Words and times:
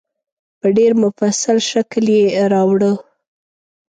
په 0.59 0.67
ډېر 0.77 0.91
مفصل 1.03 1.57
شکل 1.71 2.05
یې 2.17 2.25
راوړه. 2.53 2.91